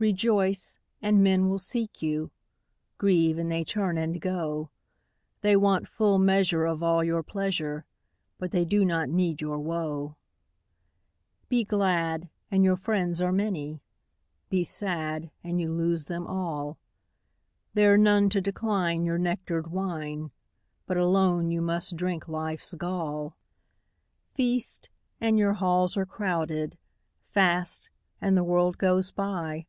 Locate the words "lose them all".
15.70-16.78